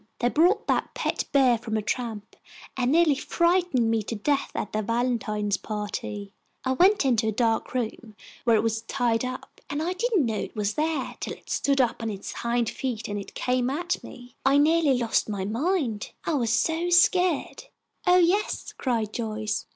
They 0.17 0.29
bought 0.29 0.65
that 0.65 0.95
pet 0.95 1.25
beah 1.31 1.59
from 1.59 1.77
a 1.77 1.83
tramp 1.83 2.35
and 2.75 2.91
neahly 2.91 3.15
frightened 3.19 3.91
me 3.91 4.01
to 4.01 4.15
death 4.15 4.49
at 4.55 4.73
their 4.73 4.81
valentine 4.81 5.51
pahty. 5.51 6.31
I 6.65 6.71
went 6.71 7.05
into 7.05 7.27
a 7.27 7.31
dahk 7.31 7.75
room, 7.75 8.15
where 8.43 8.55
it 8.55 8.63
was 8.63 8.81
tied 8.81 9.23
up, 9.23 9.61
and 9.69 9.79
didn't 9.95 10.25
know 10.25 10.39
it 10.39 10.55
was 10.55 10.73
theah 10.73 11.17
till 11.19 11.33
it 11.33 11.51
stood 11.51 11.79
up 11.79 12.01
on 12.01 12.09
its 12.09 12.31
hind 12.31 12.67
feet 12.67 13.07
and 13.09 13.31
came 13.35 13.69
at 13.69 14.03
me. 14.03 14.33
I 14.43 14.57
neahly 14.57 14.99
lost 14.99 15.29
my 15.29 15.45
mind, 15.45 16.09
I 16.25 16.33
was 16.33 16.51
so 16.51 16.89
sca'd." 16.89 17.65
"Oh, 18.07 18.17
yes," 18.17 18.73
cried 18.79 19.13
Joyce. 19.13 19.67